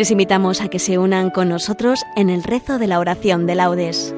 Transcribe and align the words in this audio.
Les 0.00 0.10
invitamos 0.10 0.62
a 0.62 0.68
que 0.68 0.78
se 0.78 0.96
unan 0.96 1.28
con 1.28 1.50
nosotros 1.50 2.04
en 2.16 2.30
el 2.30 2.42
rezo 2.42 2.78
de 2.78 2.86
la 2.86 3.00
oración 3.00 3.46
de 3.46 3.54
laudes. 3.54 4.14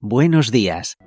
Buenos 0.00 0.50
días. 0.50 0.98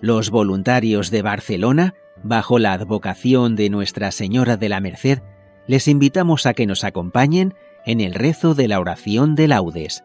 Los 0.00 0.30
voluntarios 0.30 1.10
de 1.10 1.22
Barcelona, 1.22 1.94
bajo 2.22 2.60
la 2.60 2.74
advocación 2.74 3.56
de 3.56 3.70
Nuestra 3.70 4.12
Señora 4.12 4.56
de 4.56 4.68
la 4.68 4.78
Merced, 4.78 5.18
les 5.68 5.86
invitamos 5.86 6.46
a 6.46 6.54
que 6.54 6.66
nos 6.66 6.82
acompañen 6.82 7.54
en 7.86 8.00
el 8.00 8.14
rezo 8.14 8.54
de 8.54 8.66
la 8.66 8.80
oración 8.80 9.36
de 9.36 9.46
laudes. 9.46 10.02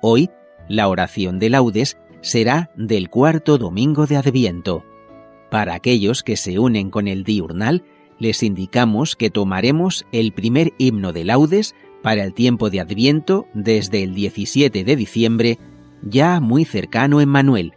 Hoy, 0.00 0.30
la 0.68 0.88
oración 0.88 1.38
de 1.38 1.50
laudes 1.50 1.98
será 2.22 2.70
del 2.76 3.10
cuarto 3.10 3.58
domingo 3.58 4.06
de 4.06 4.16
Adviento. 4.16 4.82
Para 5.50 5.74
aquellos 5.74 6.22
que 6.22 6.38
se 6.38 6.58
unen 6.58 6.90
con 6.90 7.08
el 7.08 7.24
diurnal, 7.24 7.84
les 8.18 8.42
indicamos 8.42 9.16
que 9.16 9.28
tomaremos 9.28 10.06
el 10.12 10.32
primer 10.32 10.72
himno 10.78 11.12
de 11.12 11.24
laudes 11.24 11.74
para 12.02 12.24
el 12.24 12.32
tiempo 12.32 12.70
de 12.70 12.80
Adviento 12.80 13.46
desde 13.52 14.02
el 14.02 14.14
17 14.14 14.84
de 14.84 14.96
diciembre, 14.96 15.58
ya 16.02 16.40
muy 16.40 16.64
cercano 16.64 17.20
en 17.20 17.28
Manuel 17.28 17.74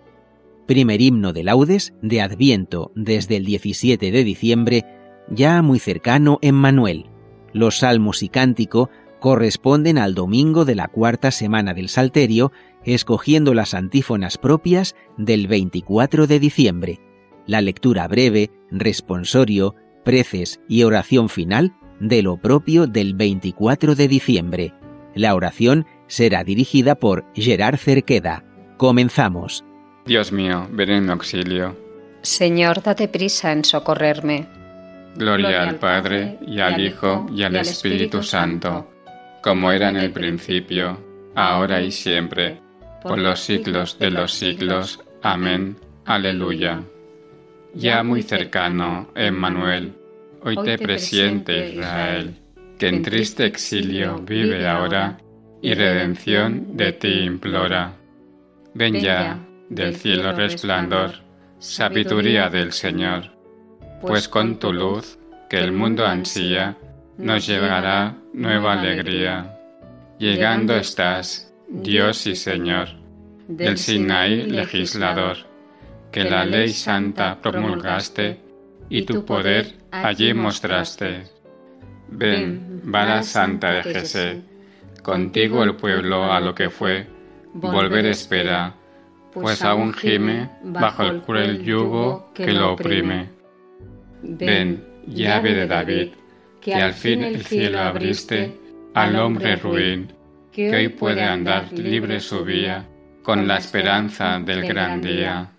primer 0.65 1.01
himno 1.01 1.33
de 1.33 1.43
laudes 1.43 1.93
de 2.01 2.21
Adviento 2.21 2.91
desde 2.95 3.37
el 3.37 3.45
17 3.45 4.11
de 4.11 4.23
diciembre, 4.23 4.85
ya 5.29 5.61
muy 5.61 5.79
cercano 5.79 6.39
en 6.41 6.55
Manuel. 6.55 7.12
Los 7.53 7.79
salmos 7.79 8.23
y 8.23 8.29
cántico 8.29 8.89
corresponden 9.19 9.97
al 9.97 10.15
domingo 10.15 10.65
de 10.65 10.75
la 10.75 10.89
cuarta 10.89 11.31
semana 11.31 11.73
del 11.73 11.87
Salterio, 11.87 12.51
escogiendo 12.83 13.53
las 13.53 13.73
antífonas 13.73 14.37
propias 14.37 14.95
del 15.17 15.47
24 15.47 16.27
de 16.27 16.39
diciembre. 16.39 16.99
La 17.45 17.61
lectura 17.61 18.07
breve, 18.07 18.51
responsorio, 18.69 19.75
preces 20.03 20.59
y 20.67 20.83
oración 20.83 21.29
final 21.29 21.73
de 21.99 22.21
lo 22.21 22.37
propio 22.37 22.87
del 22.87 23.13
24 23.13 23.95
de 23.95 24.07
diciembre. 24.09 24.73
La 25.15 25.35
oración 25.35 25.85
será 26.07 26.43
dirigida 26.43 26.95
por 26.95 27.23
Gerard 27.33 27.77
Cerqueda. 27.77 28.43
Comenzamos. 28.77 29.63
Dios 30.05 30.31
mío, 30.31 30.67
ven 30.71 30.89
en 30.89 31.05
mi 31.05 31.11
auxilio. 31.11 31.77
Señor, 32.23 32.83
date 32.83 33.07
prisa 33.07 33.51
en 33.51 33.63
socorrerme. 33.63 34.62
Gloria, 35.15 35.63
al 35.63 35.75
Padre, 35.75 36.39
y 36.45 36.59
al 36.59 36.79
Hijo, 36.79 37.27
y 37.31 37.43
al 37.43 37.55
Espíritu 37.55 38.23
Santo, 38.23 38.89
como 39.41 39.71
era 39.71 39.89
en 39.89 39.97
el 39.97 40.11
principio, 40.11 40.97
ahora 41.35 41.81
y 41.81 41.91
siempre, 41.91 42.59
por 43.01 43.19
los 43.19 43.39
siglos 43.39 43.99
de 43.99 44.09
los 44.09 44.33
siglos. 44.33 44.99
Amén. 45.21 45.77
Aleluya. 46.05 46.81
Ya 47.75 48.03
muy 48.03 48.21
cercano, 48.23 49.09
Emmanuel, 49.15 49.93
hoy 50.43 50.55
te 50.63 50.77
presiente 50.77 51.73
Israel, 51.73 52.35
que 52.77 52.87
en 52.87 53.01
triste 53.01 53.45
exilio 53.45 54.19
vive 54.19 54.67
ahora 54.67 55.17
y 55.61 55.73
redención 55.73 56.75
de 56.75 56.93
ti 56.93 57.23
implora. 57.23 57.93
Ven 58.73 58.99
ya, 58.99 59.39
del 59.69 59.95
cielo 59.95 60.33
resplandor, 60.33 61.11
sabiduría 61.59 62.49
del 62.49 62.71
Señor, 62.73 63.32
pues 64.07 64.27
con 64.27 64.59
tu 64.59 64.71
luz, 64.73 65.17
que 65.49 65.57
el 65.57 65.71
mundo 65.71 66.05
ansía, 66.05 66.77
nos 67.17 67.47
llegará 67.47 68.15
nueva 68.33 68.73
alegría. 68.73 69.57
Llegando 70.19 70.75
estás, 70.75 71.53
Dios 71.67 72.27
y 72.27 72.35
Señor, 72.35 72.89
del 73.47 73.77
Sinaí 73.77 74.43
legislador, 74.43 75.37
que 76.11 76.23
la 76.23 76.45
ley 76.45 76.69
santa 76.69 77.39
promulgaste 77.41 78.39
y 78.89 79.03
tu 79.03 79.25
poder 79.25 79.73
allí 79.91 80.33
mostraste. 80.33 81.23
Ven, 82.09 82.81
vara 82.83 83.23
santa 83.23 83.71
de 83.71 83.83
Jesé, 83.83 84.41
contigo 85.01 85.63
el 85.63 85.75
pueblo 85.75 86.31
a 86.31 86.39
lo 86.39 86.53
que 86.53 86.69
fue, 86.69 87.07
volver 87.53 88.05
espera 88.05 88.75
pues 89.33 89.63
aún 89.63 89.93
gime 89.93 90.49
bajo 90.63 91.03
el 91.03 91.21
cruel 91.21 91.63
yugo 91.63 92.29
que 92.33 92.51
lo 92.51 92.73
oprime. 92.73 93.29
Ven, 94.23 94.83
llave 95.05 95.53
de 95.53 95.67
David, 95.67 96.09
que 96.61 96.75
al 96.75 96.93
fin 96.93 97.23
el 97.23 97.43
cielo 97.43 97.79
abriste 97.79 98.57
al 98.93 99.15
hombre 99.17 99.57
ruin, 99.57 100.13
que 100.51 100.73
hoy 100.73 100.87
puede 100.87 101.23
andar 101.23 101.71
libre 101.73 102.19
su 102.21 102.43
vía 102.45 102.85
con 103.21 103.47
la 103.47 103.57
esperanza 103.57 104.39
del 104.39 104.65
gran 104.65 105.01
día. 105.01 105.49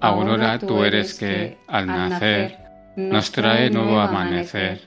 Aurora 0.00 0.58
tú 0.58 0.82
eres 0.82 1.18
que, 1.18 1.58
al 1.68 1.86
nacer, 1.86 2.56
nos 2.96 3.30
trae 3.32 3.68
nuevo 3.68 4.00
amanecer, 4.00 4.80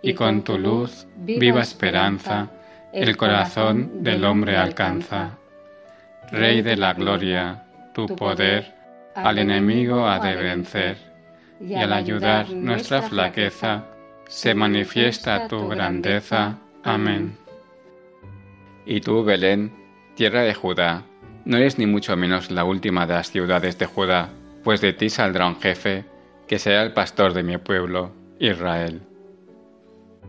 y 0.00 0.14
con 0.14 0.42
tu 0.42 0.58
luz, 0.58 1.06
viva 1.16 1.60
esperanza, 1.60 2.50
el 2.92 3.16
corazón 3.16 4.02
del 4.02 4.24
hombre 4.24 4.56
alcanza. 4.56 5.38
Rey 6.30 6.62
de 6.62 6.76
la 6.76 6.94
gloria, 6.94 7.64
tu 7.92 8.06
poder 8.06 8.74
al 9.14 9.38
enemigo 9.38 10.06
ha 10.06 10.18
de 10.18 10.34
vencer, 10.34 11.13
y 11.66 11.74
al 11.74 11.92
ayudar 11.92 12.50
nuestra 12.50 13.02
flaqueza, 13.02 13.84
se 14.28 14.54
manifiesta 14.54 15.48
tu 15.48 15.68
grandeza. 15.68 16.58
Amén. 16.82 17.36
Y 18.86 19.00
tú, 19.00 19.24
Belén, 19.24 19.72
tierra 20.14 20.42
de 20.42 20.54
Judá, 20.54 21.04
no 21.44 21.56
eres 21.56 21.78
ni 21.78 21.86
mucho 21.86 22.16
menos 22.16 22.50
la 22.50 22.64
última 22.64 23.06
de 23.06 23.14
las 23.14 23.30
ciudades 23.30 23.78
de 23.78 23.86
Judá, 23.86 24.30
pues 24.62 24.80
de 24.80 24.92
ti 24.92 25.10
saldrá 25.10 25.46
un 25.46 25.60
jefe, 25.60 26.04
que 26.46 26.58
será 26.58 26.82
el 26.82 26.92
pastor 26.92 27.32
de 27.32 27.42
mi 27.42 27.56
pueblo, 27.58 28.12
Israel. 28.38 29.02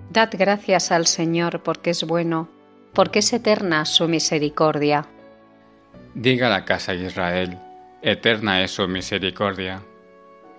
Dad 0.09 0.29
gracias 0.37 0.91
al 0.91 1.07
Señor 1.07 1.63
porque 1.63 1.89
es 1.89 2.03
bueno, 2.05 2.49
porque 2.93 3.19
es 3.19 3.33
eterna 3.33 3.85
su 3.85 4.07
misericordia. 4.07 5.07
Diga 6.13 6.47
la 6.47 6.63
casa 6.63 6.93
de 6.93 7.05
Israel, 7.05 7.57
eterna 8.01 8.63
es 8.63 8.71
su 8.71 8.87
misericordia. 8.87 9.81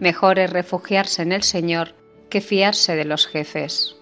Mejor 0.00 0.38
es 0.38 0.50
refugiarse 0.50 1.22
en 1.22 1.32
el 1.32 1.42
Señor 1.42 1.94
que 2.30 2.40
fiarse 2.40 2.96
de 2.96 3.04
los 3.04 3.26
jefes. 3.26 3.96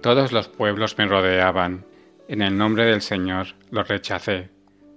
Todos 0.00 0.30
los 0.30 0.48
pueblos 0.48 0.96
me 0.96 1.06
rodeaban. 1.06 1.84
En 2.28 2.40
el 2.40 2.56
nombre 2.56 2.84
del 2.84 3.02
Señor 3.02 3.48
los 3.70 3.88
rechacé. 3.88 4.50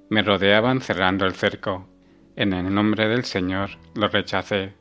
Me 0.09 0.21
rodeaban 0.21 0.79
cerrando 0.81 1.25
el 1.25 1.33
cerco. 1.33 1.89
En 2.35 2.53
el 2.53 2.71
nombre 2.71 3.07
del 3.07 3.25
Señor 3.25 3.71
los 3.95 4.11
rechacé. 4.11 4.73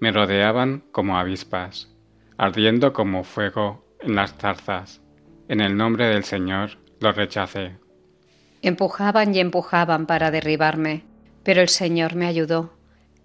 Me 0.00 0.12
rodeaban 0.12 0.84
como 0.92 1.18
avispas, 1.18 1.90
ardiendo 2.36 2.92
como 2.92 3.24
fuego 3.24 3.82
en 4.00 4.14
las 4.14 4.34
zarzas. 4.34 5.00
En 5.48 5.62
el 5.62 5.74
nombre 5.74 6.06
del 6.08 6.24
Señor 6.24 6.72
los 7.00 7.16
rechacé. 7.16 7.78
Empujaban 8.60 9.34
y 9.34 9.40
empujaban 9.40 10.06
para 10.06 10.30
derribarme, 10.30 11.04
pero 11.44 11.62
el 11.62 11.68
Señor 11.68 12.14
me 12.14 12.26
ayudó. 12.26 12.75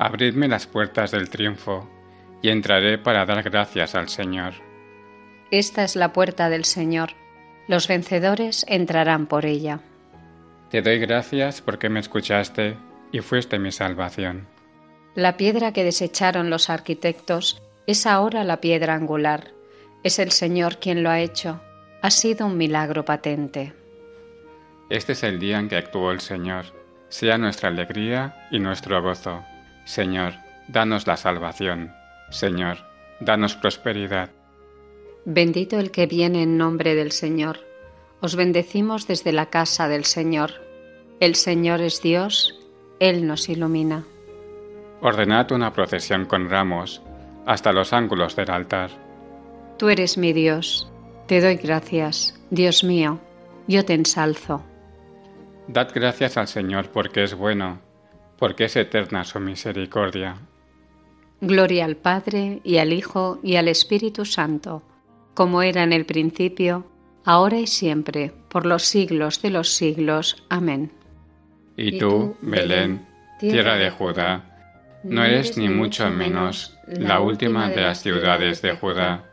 Abridme 0.00 0.48
las 0.48 0.66
puertas 0.66 1.10
del 1.10 1.28
triunfo, 1.28 1.86
y 2.40 2.48
entraré 2.48 2.96
para 2.96 3.26
dar 3.26 3.42
gracias 3.42 3.94
al 3.94 4.08
Señor. 4.08 4.54
Esta 5.50 5.84
es 5.84 5.94
la 5.94 6.14
puerta 6.14 6.48
del 6.48 6.64
Señor, 6.64 7.10
Los 7.68 7.86
vencedores 7.86 8.64
entrarán 8.66 9.26
por 9.26 9.44
ella. 9.44 9.80
Te 10.70 10.80
doy 10.80 10.98
gracias 10.98 11.60
porque 11.60 11.90
me 11.90 12.00
escuchaste 12.00 12.78
y 13.12 13.20
fuiste 13.20 13.58
mi 13.58 13.72
salvación. 13.72 14.48
La 15.14 15.36
piedra 15.36 15.74
que 15.74 15.84
desecharon 15.84 16.48
los 16.48 16.70
arquitectos 16.70 17.62
es 17.86 18.06
ahora 18.06 18.42
la 18.42 18.62
piedra 18.62 18.94
angular. 18.94 19.52
Es 20.02 20.18
el 20.18 20.30
Señor 20.30 20.78
quien 20.78 21.02
lo 21.02 21.10
ha 21.10 21.20
hecho. 21.20 21.60
Ha 22.00 22.10
sido 22.10 22.46
un 22.46 22.56
milagro 22.56 23.04
patente. 23.04 23.74
Este 24.88 25.12
es 25.12 25.22
el 25.24 25.38
día 25.38 25.58
en 25.58 25.68
que 25.68 25.76
actuó 25.76 26.10
el 26.10 26.20
Señor. 26.20 26.64
Sea 27.10 27.36
nuestra 27.36 27.68
alegría 27.68 28.48
y 28.50 28.58
nuestro 28.60 29.00
gozo. 29.02 29.44
Señor, 29.90 30.34
danos 30.68 31.08
la 31.08 31.16
salvación. 31.16 31.92
Señor, 32.30 32.76
danos 33.18 33.56
prosperidad. 33.56 34.30
Bendito 35.24 35.80
el 35.80 35.90
que 35.90 36.06
viene 36.06 36.44
en 36.44 36.56
nombre 36.56 36.94
del 36.94 37.10
Señor. 37.10 37.58
Os 38.20 38.36
bendecimos 38.36 39.08
desde 39.08 39.32
la 39.32 39.46
casa 39.46 39.88
del 39.88 40.04
Señor. 40.04 40.52
El 41.18 41.34
Señor 41.34 41.80
es 41.80 42.02
Dios, 42.02 42.56
Él 43.00 43.26
nos 43.26 43.48
ilumina. 43.48 44.04
Ordenad 45.00 45.50
una 45.50 45.72
procesión 45.72 46.24
con 46.24 46.48
ramos 46.48 47.02
hasta 47.44 47.72
los 47.72 47.92
ángulos 47.92 48.36
del 48.36 48.52
altar. 48.52 48.90
Tú 49.76 49.88
eres 49.88 50.16
mi 50.16 50.32
Dios. 50.32 50.88
Te 51.26 51.40
doy 51.40 51.56
gracias, 51.56 52.40
Dios 52.50 52.84
mío. 52.84 53.18
Yo 53.66 53.84
te 53.84 53.94
ensalzo. 53.94 54.62
Dad 55.66 55.88
gracias 55.92 56.36
al 56.36 56.46
Señor 56.46 56.90
porque 56.90 57.24
es 57.24 57.34
bueno, 57.34 57.80
porque 58.40 58.64
es 58.64 58.74
eterna 58.74 59.22
su 59.22 59.38
misericordia. 59.38 60.34
Gloria 61.42 61.84
al 61.84 61.96
Padre 61.96 62.60
y 62.64 62.78
al 62.78 62.92
Hijo 62.92 63.38
y 63.42 63.56
al 63.56 63.68
Espíritu 63.68 64.24
Santo, 64.24 64.82
como 65.34 65.62
era 65.62 65.84
en 65.84 65.92
el 65.92 66.06
principio, 66.06 66.86
ahora 67.24 67.58
y 67.58 67.66
siempre, 67.66 68.32
por 68.48 68.64
los 68.66 68.82
siglos 68.82 69.42
de 69.42 69.50
los 69.50 69.74
siglos. 69.74 70.42
Amén. 70.48 70.90
Y 71.76 71.98
tú, 71.98 72.34
Belén, 72.40 73.06
tierra 73.38 73.76
de 73.76 73.90
Judá, 73.90 74.44
no 75.04 75.22
eres 75.22 75.56
ni 75.56 75.68
mucho 75.68 76.10
menos 76.10 76.76
la 76.88 77.20
última 77.20 77.68
de 77.68 77.82
las 77.82 78.02
ciudades 78.02 78.62
de 78.62 78.72
Judá, 78.72 79.24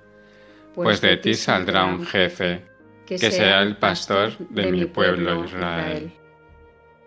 pues 0.75 0.99
de 1.01 1.15
ti 1.17 1.33
saldrá 1.33 1.85
un 1.85 2.05
jefe, 2.05 2.65
que 3.05 3.17
será 3.17 3.63
el 3.63 3.77
pastor 3.77 4.37
de 4.49 4.69
mi 4.71 4.85
pueblo 4.85 5.45
Israel. 5.45 6.11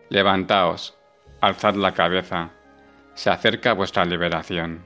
Levantaos, 0.09 1.00
alzad 1.41 1.75
la 1.75 1.93
cabeza, 1.93 2.51
se 3.15 3.31
acerca 3.31 3.73
vuestra 3.73 4.05
liberación. 4.05 4.85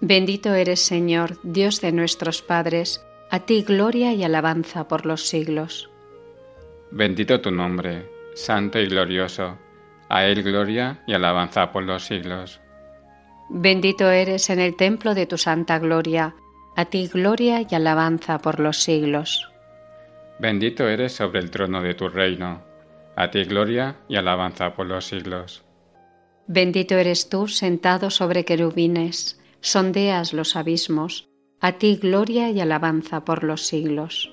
Bendito 0.00 0.54
eres, 0.54 0.80
Señor, 0.80 1.38
Dios 1.42 1.80
de 1.80 1.92
nuestros 1.92 2.42
padres, 2.42 3.04
a 3.30 3.40
ti 3.40 3.62
gloria 3.62 4.12
y 4.12 4.24
alabanza 4.24 4.88
por 4.88 5.06
los 5.06 5.28
siglos. 5.28 5.88
Bendito 6.90 7.40
tu 7.40 7.50
nombre, 7.50 8.08
santo 8.34 8.78
y 8.78 8.86
glorioso, 8.86 9.58
a 10.08 10.26
él 10.26 10.42
gloria 10.42 11.02
y 11.06 11.14
alabanza 11.14 11.72
por 11.72 11.84
los 11.84 12.04
siglos. 12.04 12.60
Bendito 13.48 14.10
eres 14.10 14.50
en 14.50 14.60
el 14.60 14.76
templo 14.76 15.14
de 15.14 15.26
tu 15.26 15.38
santa 15.38 15.78
gloria, 15.78 16.34
a 16.76 16.84
ti 16.86 17.06
gloria 17.06 17.66
y 17.68 17.74
alabanza 17.74 18.38
por 18.38 18.60
los 18.60 18.82
siglos. 18.82 19.48
Bendito 20.38 20.88
eres 20.88 21.12
sobre 21.12 21.40
el 21.40 21.50
trono 21.50 21.82
de 21.82 21.94
tu 21.94 22.08
reino, 22.08 22.62
a 23.16 23.30
ti 23.30 23.44
gloria 23.44 23.96
y 24.08 24.16
alabanza 24.16 24.74
por 24.74 24.86
los 24.86 25.06
siglos. 25.06 25.64
Bendito 26.46 26.96
eres 26.96 27.28
tú 27.28 27.48
sentado 27.48 28.10
sobre 28.10 28.44
querubines, 28.44 29.40
sondeas 29.60 30.32
los 30.32 30.56
abismos, 30.56 31.28
a 31.60 31.72
ti 31.72 31.96
gloria 31.96 32.50
y 32.50 32.60
alabanza 32.60 33.24
por 33.24 33.44
los 33.44 33.66
siglos. 33.66 34.32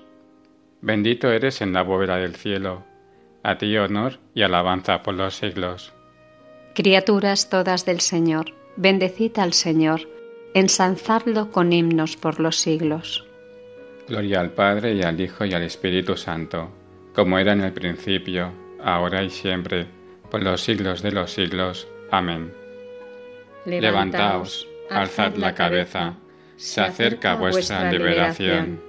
Bendito 0.81 1.31
eres 1.31 1.61
en 1.61 1.73
la 1.73 1.83
bóveda 1.83 2.17
del 2.17 2.35
cielo, 2.35 2.83
a 3.43 3.57
ti 3.57 3.77
honor 3.77 4.19
y 4.33 4.41
alabanza 4.41 5.03
por 5.03 5.13
los 5.13 5.35
siglos. 5.35 5.93
Criaturas 6.73 7.49
todas 7.49 7.85
del 7.85 7.99
Señor, 7.99 8.53
Bendecid 8.77 9.37
al 9.39 9.53
Señor, 9.53 10.01
ensalzadlo 10.53 11.51
con 11.51 11.73
himnos 11.73 12.15
por 12.15 12.39
los 12.39 12.57
siglos. 12.57 13.25
Gloria 14.07 14.39
al 14.39 14.51
Padre 14.51 14.93
y 14.95 15.03
al 15.03 15.19
Hijo 15.19 15.45
y 15.45 15.53
al 15.53 15.63
Espíritu 15.63 16.15
Santo, 16.17 16.71
como 17.13 17.37
era 17.37 17.53
en 17.53 17.61
el 17.61 17.73
principio, 17.73 18.51
ahora 18.83 19.23
y 19.23 19.29
siempre, 19.29 19.87
por 20.29 20.43
los 20.43 20.61
siglos 20.61 21.01
de 21.01 21.11
los 21.11 21.31
siglos. 21.31 21.87
Amén. 22.11 22.53
Levantaos, 23.65 24.67
alzad 24.89 25.35
la 25.35 25.53
cabeza, 25.53 26.15
se 26.57 26.81
acerca 26.81 27.35
vuestra 27.35 27.91
liberación. 27.91 28.81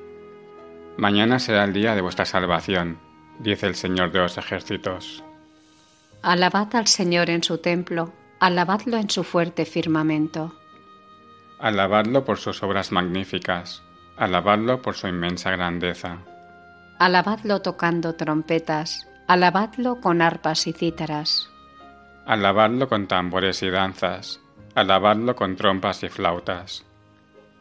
Mañana 0.97 1.39
será 1.39 1.65
el 1.65 1.73
día 1.73 1.95
de 1.95 2.01
vuestra 2.01 2.25
salvación, 2.25 2.99
dice 3.39 3.67
el 3.67 3.75
Señor 3.75 4.13
de 4.13 4.21
los 4.21 4.39
ejércitos. 4.39 5.25
Alabad 6.23 6.75
al 6.77 6.87
Señor 6.87 7.31
en 7.31 7.43
su 7.43 7.59
templo 7.59 8.13
alabadlo 8.41 8.97
en 8.97 9.11
su 9.11 9.23
fuerte 9.23 9.67
firmamento. 9.67 10.55
Alabadlo 11.59 12.25
por 12.25 12.39
sus 12.39 12.63
obras 12.63 12.91
magníficas, 12.91 13.83
alabadlo 14.17 14.81
por 14.81 14.95
su 14.95 15.07
inmensa 15.09 15.51
grandeza. 15.51 16.19
Alabadlo 16.99 17.61
tocando 17.61 18.15
trompetas, 18.15 19.07
alabadlo 19.31 20.01
con 20.01 20.23
arpas 20.23 20.67
y 20.67 20.73
cítaras. 20.73 21.49
Alabadlo 22.27 22.89
con 22.89 23.07
tambores 23.07 23.63
y 23.63 23.71
danzas, 23.71 24.41
alabadlo 24.75 25.37
con 25.37 25.55
trompas 25.55 26.03
y 26.03 26.09
flautas. 26.09 26.85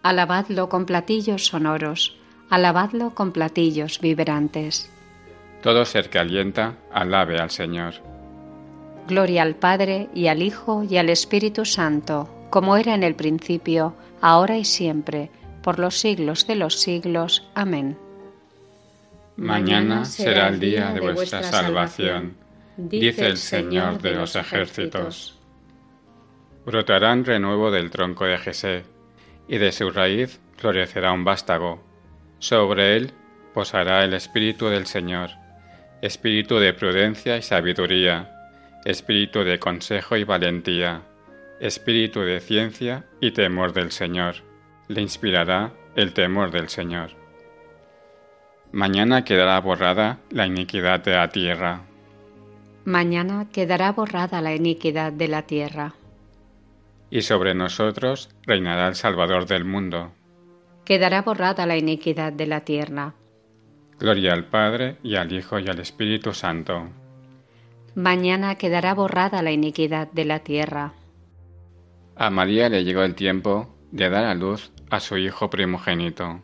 Alabadlo 0.02 0.68
con 0.68 0.88
platillos 0.88 1.46
sonoros, 1.46 2.18
alabadlo 2.50 3.14
con 3.14 3.32
platillos 3.32 4.00
vibrantes. 4.02 4.92
Todo 5.62 5.86
ser 5.86 6.10
que 6.10 6.18
alienta, 6.18 6.74
alabe 6.92 7.38
al 7.38 7.52
Señor. 7.52 7.94
Gloria 9.08 9.44
al 9.44 9.54
Padre 9.54 10.10
y 10.16 10.26
al 10.26 10.42
Hijo 10.42 10.84
y 10.90 10.98
al 10.98 11.10
Espíritu 11.10 11.66
Santo, 11.66 12.28
como 12.50 12.78
era 12.78 12.96
en 12.96 13.04
el 13.04 13.14
principio, 13.14 13.94
ahora 14.22 14.58
y 14.58 14.66
siempre, 14.66 15.30
por 15.62 15.78
los 15.78 16.00
siglos 16.00 16.48
de 16.48 16.56
los 16.56 16.80
siglos. 16.80 17.48
Amén. 17.54 17.96
Mañana 19.40 20.06
será 20.06 20.50
el 20.50 20.60
día 20.60 20.92
de 20.94 21.00
vuestra 21.00 21.44
salvación, 21.44 22.36
dice 22.78 23.26
el 23.26 23.38
Señor 23.38 24.02
de 24.02 24.12
los 24.12 24.36
ejércitos. 24.36 25.38
Brotarán 26.66 27.26
renuevo 27.26 27.72
del 27.72 27.90
tronco 27.90 28.26
de 28.26 28.38
Jesé, 28.38 28.84
y 29.48 29.58
de 29.58 29.72
su 29.72 29.90
raíz 29.90 30.40
florecerá 30.58 31.12
un 31.12 31.24
vástago. 31.24 31.84
Sobre 32.40 32.96
él 32.96 33.12
posará 33.54 34.04
el 34.04 34.14
Espíritu 34.14 34.68
del 34.68 34.86
Señor, 34.86 35.32
Espíritu 36.02 36.60
de 36.60 36.74
prudencia 36.74 37.38
y 37.38 37.42
sabiduría 37.42 38.36
espíritu 38.86 39.44
de 39.44 39.60
consejo 39.60 40.16
y 40.16 40.24
valentía, 40.24 41.02
espíritu 41.60 42.22
de 42.22 42.40
ciencia 42.40 43.06
y 43.20 43.32
temor 43.32 43.74
del 43.74 43.92
Señor. 43.92 44.36
Le 44.88 45.02
inspirará 45.02 45.74
el 45.96 46.14
temor 46.14 46.52
del 46.52 46.70
Señor. 46.70 47.19
Mañana 48.72 49.24
quedará 49.24 49.60
borrada 49.62 50.20
la 50.30 50.46
iniquidad 50.46 51.04
de 51.04 51.16
la 51.16 51.30
tierra. 51.30 51.82
Mañana 52.86 53.48
quedará 53.52 53.92
borrada 53.92 54.42
la 54.42 54.56
iniquidad 54.56 55.12
de 55.12 55.28
la 55.28 55.44
tierra. 55.44 55.96
Y 57.10 57.22
sobre 57.22 57.56
nosotros 57.56 58.30
reinará 58.46 58.88
el 58.88 58.96
Salvador 58.96 59.48
del 59.48 59.66
mundo. 59.66 60.12
Quedará 60.86 61.24
borrada 61.24 61.66
la 61.66 61.78
iniquidad 61.78 62.32
de 62.32 62.48
la 62.48 62.62
tierra. 62.62 63.14
Gloria 64.00 64.34
al 64.34 64.46
Padre 64.46 64.98
y 65.04 65.16
al 65.16 65.32
Hijo 65.34 65.60
y 65.60 65.68
al 65.68 65.80
Espíritu 65.80 66.34
Santo 66.34 66.90
Mañana 67.96 68.56
quedará 68.56 68.94
borrada 68.94 69.42
la 69.42 69.52
iniquidad 69.52 70.10
de 70.12 70.26
la 70.26 70.40
tierra. 70.40 70.94
A 72.16 72.30
María 72.30 72.70
le 72.70 72.84
llegó 72.84 73.04
el 73.04 73.16
tiempo 73.16 73.76
de 73.92 74.10
dar 74.10 74.26
a 74.26 74.36
luz 74.36 74.72
a 74.90 75.00
su 75.00 75.18
Hijo 75.18 75.50
primogénito. 75.50 76.44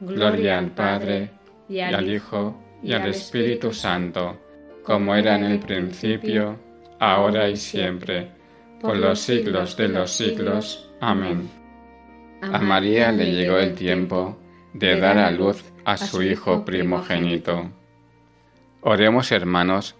Gloria 0.00 0.58
al 0.58 0.70
Padre, 0.72 1.30
y 1.68 1.80
al 1.80 2.10
Hijo, 2.10 2.56
y 2.82 2.92
al 2.92 3.08
Espíritu 3.08 3.72
Santo, 3.72 4.38
como 4.82 5.14
era 5.14 5.36
en 5.36 5.44
el 5.44 5.58
principio, 5.58 6.58
ahora 6.98 7.48
y 7.48 7.56
siempre, 7.56 8.30
por 8.80 8.96
los 8.96 9.18
siglos 9.20 9.76
de 9.76 9.88
los 9.88 10.10
siglos. 10.10 10.90
Amén. 11.00 11.48
A 12.42 12.58
María 12.58 13.10
le 13.12 13.32
llegó 13.32 13.58
el 13.58 13.74
tiempo 13.74 14.38
de 14.74 15.00
dar 15.00 15.18
a 15.18 15.30
luz 15.30 15.64
a 15.84 15.96
su 15.96 16.22
Hijo 16.22 16.64
primogénito. 16.64 17.70
Oremos, 18.82 19.32
hermanos, 19.32 19.96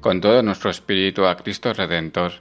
con 0.00 0.20
todo 0.20 0.42
nuestro 0.42 0.70
espíritu 0.70 1.26
a 1.26 1.36
Cristo 1.36 1.72
Redentor, 1.72 2.32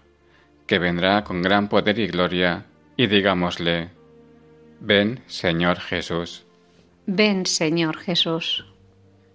que 0.67 0.79
vendrá 0.79 1.23
con 1.23 1.41
gran 1.41 1.69
poder 1.69 1.97
y 1.99 2.07
gloria, 2.07 2.65
y 2.97 3.07
digámosle, 3.07 3.89
Ven, 4.79 5.23
Señor 5.27 5.79
Jesús. 5.79 6.46
Ven, 7.09 7.45
Señor 7.45 7.97
Jesús. 7.99 8.65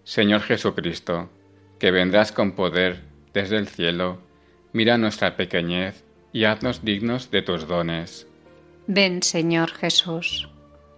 Señor 0.05 0.43
Jesucristo, 0.43 1.31
que 1.79 1.91
vendrás 1.91 2.31
con 2.31 2.52
poder 2.52 3.00
desde 3.33 3.57
el 3.57 3.67
cielo, 3.67 4.19
mira 4.75 4.99
nuestra 4.99 5.37
pequeñez 5.37 6.05
y 6.35 6.45
haznos 6.45 6.85
dignos 6.85 7.31
de 7.31 7.41
tus 7.41 7.67
dones. 7.67 8.26
Ven, 8.87 9.23
Señor 9.23 9.71
Jesús. 9.71 10.50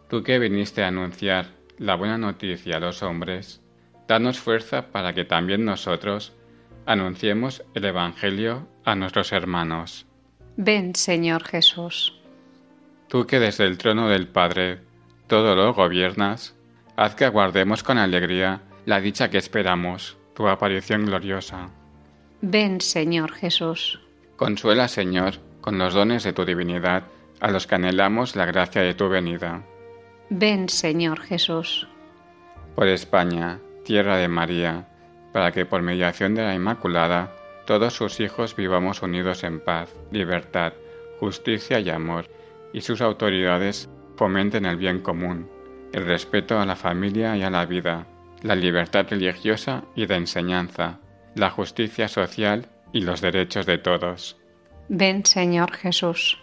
Tú 0.08 0.24
que 0.24 0.40
viniste 0.40 0.82
a 0.82 0.88
anunciar 0.88 1.46
la 1.78 1.94
buena 1.94 2.18
noticia 2.18 2.78
a 2.78 2.80
los 2.80 3.04
hombres, 3.04 3.60
danos 4.08 4.40
fuerza 4.40 4.88
para 4.90 5.14
que 5.14 5.24
también 5.24 5.64
nosotros 5.64 6.32
anunciemos 6.86 7.62
el 7.74 7.84
Evangelio 7.84 8.66
a 8.84 8.96
nuestros 8.96 9.30
hermanos. 9.30 10.06
Ven, 10.56 10.96
Señor 10.96 11.44
Jesús. 11.44 12.18
Tú 13.06 13.28
que 13.28 13.38
desde 13.38 13.64
el 13.64 13.78
trono 13.78 14.08
del 14.08 14.26
Padre 14.26 14.80
todo 15.28 15.54
lo 15.54 15.72
gobiernas, 15.72 16.56
haz 16.96 17.14
que 17.14 17.24
aguardemos 17.24 17.82
con 17.82 17.98
alegría 17.98 18.62
la 18.86 19.00
dicha 19.00 19.30
que 19.30 19.38
esperamos, 19.38 20.16
tu 20.34 20.48
aparición 20.48 21.06
gloriosa. 21.06 21.70
Ven, 22.40 22.80
Señor 22.80 23.32
Jesús. 23.32 24.00
Consuela, 24.36 24.88
Señor, 24.88 25.34
con 25.60 25.78
los 25.78 25.94
dones 25.94 26.24
de 26.24 26.32
tu 26.32 26.44
divinidad 26.44 27.04
a 27.40 27.50
los 27.50 27.66
que 27.66 27.76
anhelamos 27.76 28.36
la 28.36 28.44
gracia 28.44 28.82
de 28.82 28.94
tu 28.94 29.08
venida. 29.08 29.62
Ven, 30.30 30.68
Señor 30.68 31.20
Jesús. 31.20 31.86
Por 32.74 32.88
España, 32.88 33.60
tierra 33.84 34.16
de 34.16 34.28
María, 34.28 34.88
para 35.32 35.52
que 35.52 35.64
por 35.66 35.82
mediación 35.82 36.34
de 36.34 36.42
la 36.42 36.54
Inmaculada 36.54 37.32
todos 37.66 37.94
sus 37.94 38.20
hijos 38.20 38.56
vivamos 38.56 39.02
unidos 39.02 39.42
en 39.44 39.60
paz, 39.60 39.94
libertad, 40.10 40.74
justicia 41.18 41.80
y 41.80 41.88
amor, 41.90 42.26
y 42.72 42.82
sus 42.82 43.00
autoridades 43.00 43.88
fomenten 44.16 44.66
el 44.66 44.76
bien 44.76 45.00
común, 45.00 45.48
el 45.94 46.06
respeto 46.06 46.58
a 46.58 46.66
la 46.66 46.74
familia 46.74 47.36
y 47.36 47.44
a 47.44 47.50
la 47.50 47.66
vida, 47.66 48.06
la 48.42 48.56
libertad 48.56 49.06
religiosa 49.08 49.84
y 49.94 50.06
de 50.06 50.16
enseñanza, 50.16 50.98
la 51.36 51.50
justicia 51.50 52.08
social 52.08 52.66
y 52.92 53.02
los 53.02 53.20
derechos 53.20 53.64
de 53.64 53.78
todos. 53.78 54.36
Ven, 54.88 55.24
Señor 55.24 55.72
Jesús. 55.72 56.36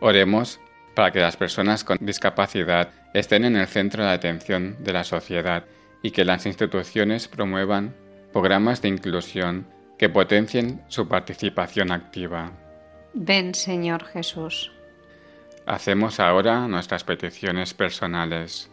Oremos 0.00 0.60
para 0.94 1.10
que 1.10 1.18
las 1.18 1.36
personas 1.36 1.82
con 1.82 1.98
discapacidad 2.00 2.90
estén 3.14 3.44
en 3.44 3.56
el 3.56 3.66
centro 3.66 4.04
de 4.04 4.10
la 4.10 4.14
atención 4.14 4.76
de 4.78 4.92
la 4.92 5.02
sociedad 5.02 5.64
y 6.00 6.12
que 6.12 6.24
las 6.24 6.46
instituciones 6.46 7.26
promuevan 7.26 7.96
programas 8.32 8.80
de 8.80 8.88
inclusión 8.88 9.66
que 9.98 10.08
potencien 10.08 10.82
su 10.86 11.08
participación 11.08 11.90
activa. 11.90 12.52
Ven, 13.12 13.54
Señor 13.54 14.04
Jesús. 14.04 14.70
Hacemos 15.66 16.20
ahora 16.20 16.68
nuestras 16.68 17.02
peticiones 17.02 17.74
personales. 17.74 18.70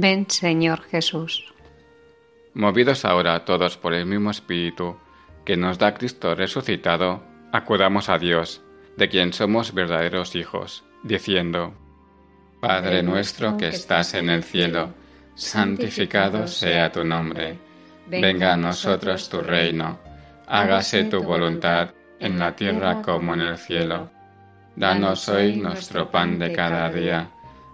Ven, 0.00 0.30
Señor 0.30 0.82
Jesús. 0.82 1.52
Movidos 2.54 3.04
ahora 3.04 3.44
todos 3.44 3.76
por 3.76 3.94
el 3.94 4.06
mismo 4.06 4.30
Espíritu 4.30 4.96
que 5.44 5.56
nos 5.56 5.76
da 5.76 5.94
Cristo 5.94 6.36
resucitado, 6.36 7.24
acudamos 7.52 8.08
a 8.08 8.16
Dios, 8.16 8.62
de 8.96 9.08
quien 9.08 9.32
somos 9.32 9.74
verdaderos 9.74 10.36
hijos, 10.36 10.84
diciendo, 11.02 11.74
Padre 12.60 13.02
nuestro 13.02 13.56
que 13.56 13.68
estás 13.68 14.14
en 14.14 14.30
el 14.30 14.44
cielo, 14.44 14.90
santificado 15.34 16.46
sea 16.46 16.92
tu 16.92 17.02
nombre, 17.02 17.58
venga 18.06 18.52
a 18.52 18.56
nosotros 18.56 19.28
tu 19.28 19.40
reino, 19.40 19.98
hágase 20.46 21.04
tu 21.04 21.24
voluntad 21.24 21.90
en 22.20 22.38
la 22.38 22.54
tierra 22.54 23.02
como 23.02 23.34
en 23.34 23.40
el 23.40 23.58
cielo. 23.58 24.10
Danos 24.76 25.28
hoy 25.28 25.56
nuestro 25.56 26.08
pan 26.08 26.38
de 26.38 26.52
cada 26.52 26.88
día, 26.88 27.30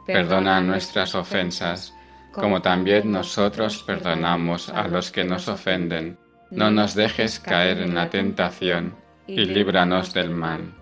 perdona 0.06 0.62
nuestras 0.62 1.14
ofensas, 1.14 1.93
como 2.34 2.62
también 2.62 3.12
nosotros 3.12 3.82
perdonamos 3.82 4.68
a 4.68 4.88
los 4.88 5.10
que 5.10 5.24
nos 5.24 5.48
ofenden. 5.48 6.18
No 6.50 6.70
nos 6.70 6.94
dejes 6.94 7.40
caer 7.40 7.78
en 7.78 7.94
la 7.94 8.10
tentación, 8.10 8.94
y 9.26 9.44
líbranos 9.44 10.12
del 10.12 10.30
mal. 10.30 10.74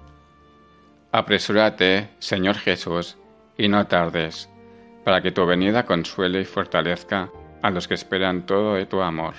Apresúrate, 1.12 2.08
Señor 2.18 2.56
Jesús, 2.56 3.16
y 3.56 3.68
no 3.68 3.86
tardes, 3.86 4.48
para 5.04 5.20
que 5.20 5.32
tu 5.32 5.46
venida 5.46 5.84
consuele 5.84 6.40
y 6.40 6.44
fortalezca 6.44 7.30
a 7.62 7.70
los 7.70 7.86
que 7.86 7.94
esperan 7.94 8.46
todo 8.46 8.74
de 8.74 8.86
tu 8.86 9.00
amor. 9.00 9.34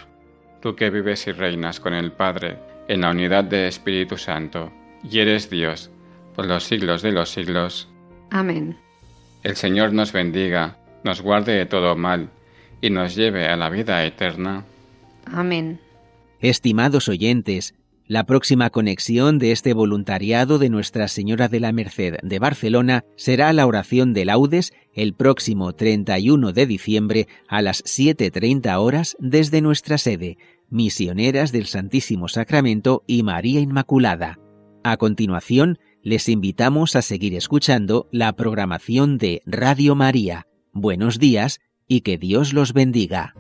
Tú 0.62 0.76
que 0.76 0.90
vives 0.90 1.28
y 1.28 1.32
reinas 1.32 1.80
con 1.80 1.94
el 1.94 2.12
Padre 2.12 2.58
en 2.88 3.02
la 3.02 3.12
unidad 3.12 3.44
del 3.44 3.68
Espíritu 3.68 4.18
Santo, 4.18 4.72
y 5.04 5.20
eres 5.20 5.50
Dios 5.50 5.92
por 6.36 6.46
los 6.46 6.64
siglos 6.64 7.02
de 7.02 7.12
los 7.12 7.30
siglos. 7.30 7.90
Amén. 8.32 8.78
El 9.44 9.56
Señor 9.56 9.94
nos 9.94 10.14
bendiga 10.14 10.78
nos 11.04 11.22
guarde 11.22 11.54
de 11.54 11.66
todo 11.66 11.96
mal 11.96 12.30
y 12.82 12.90
nos 12.90 13.16
lleve 13.16 13.48
a 13.48 13.56
la 13.56 13.70
vida 13.70 14.06
eterna. 14.06 14.66
Amén. 15.26 15.80
Estimados 16.40 17.08
oyentes, 17.08 17.76
la 18.06 18.26
próxima 18.26 18.70
conexión 18.70 19.40
de 19.40 19.54
este 19.54 19.74
voluntariado 19.74 20.60
de 20.60 20.70
Nuestra 20.70 21.08
Señora 21.08 21.48
de 21.48 21.62
la 21.62 21.72
Merced 21.72 22.18
de 22.22 22.40
Barcelona 22.40 23.06
será 23.16 23.54
la 23.54 23.66
oración 23.66 24.14
de 24.14 24.26
laudes 24.26 24.74
el 24.94 25.14
próximo 25.14 25.72
31 25.74 26.52
de 26.52 26.66
diciembre 26.66 27.28
a 27.48 27.62
las 27.62 27.82
7.30 27.86 28.78
horas 28.78 29.16
desde 29.20 29.62
nuestra 29.62 29.98
sede, 29.98 30.38
Misioneras 30.70 31.54
del 31.54 31.66
Santísimo 31.68 32.28
Sacramento 32.28 33.04
y 33.08 33.24
María 33.24 33.62
Inmaculada. 33.62 34.38
A 34.84 34.98
continuación, 34.98 35.80
les 36.02 36.28
invitamos 36.28 36.98
a 36.98 37.02
seguir 37.02 37.34
escuchando 37.36 38.10
la 38.12 38.34
programación 38.34 39.18
de 39.18 39.42
Radio 39.46 39.96
María 39.96 40.48
Buenos 40.76 41.20
días 41.20 41.60
y 41.88 42.02
que 42.02 42.18
Dios 42.18 42.52
los 42.52 42.74
bendiga. 42.74 43.36